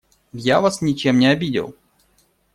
[0.33, 1.75] Я вас ничем не обидел.